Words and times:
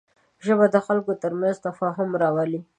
ژبه 0.45 0.65
د 0.71 0.77
خلکو 0.85 1.11
تر 1.23 1.31
منځ 1.39 1.55
تفاهم 1.67 2.09
راولي 2.21 2.59